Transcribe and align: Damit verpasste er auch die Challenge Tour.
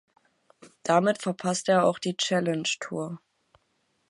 Damit 0.81 1.21
verpasste 1.21 1.73
er 1.73 1.83
auch 1.85 1.99
die 1.99 2.17
Challenge 2.17 2.63
Tour. 2.79 3.21